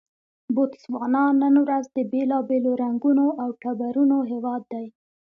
بوتسوانا 0.55 1.23
نن 1.41 1.55
ورځ 1.65 1.85
د 1.95 1.97
بېلابېلو 2.11 2.71
رنګونو 2.83 3.25
او 3.41 3.49
ټبرونو 3.61 4.17
هېواد 4.31 4.61
دی. 4.73 4.85